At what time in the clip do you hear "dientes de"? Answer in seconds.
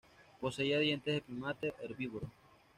0.79-1.21